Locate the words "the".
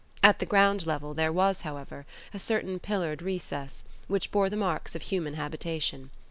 0.39-0.47, 4.49-4.57